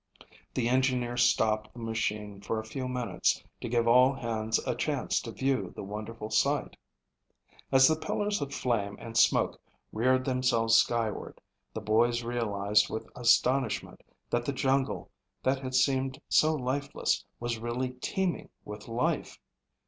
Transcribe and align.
The 0.55 0.67
engineer 0.67 1.15
stopped 1.15 1.71
the 1.73 1.79
machine 1.79 2.41
for 2.41 2.59
a 2.59 2.65
few 2.65 2.87
minutes 2.87 3.43
to 3.59 3.69
give 3.69 3.87
all 3.87 4.13
hands 4.15 4.57
a 4.65 4.73
chance 4.73 5.21
to 5.21 5.31
view 5.31 5.73
the 5.75 5.83
wonderful 5.83 6.31
sight. 6.31 6.75
As 7.71 7.87
the 7.87 7.95
pillars 7.95 8.41
of 8.41 8.51
flame 8.51 8.97
and 8.99 9.15
smoke 9.15 9.61
reared 9.93 10.25
themselves 10.25 10.73
skyward, 10.73 11.39
the 11.71 11.81
boys 11.81 12.23
realized 12.23 12.89
with 12.89 13.07
astonishment 13.15 14.01
that 14.31 14.43
the 14.43 14.53
jungle 14.53 15.11
that 15.43 15.59
had 15.59 15.75
seemed 15.75 16.19
so 16.27 16.55
lifeless 16.55 17.23
was 17.39 17.59
really 17.59 17.91
teeming 17.91 18.49
with 18.65 18.87
life. 18.87 19.37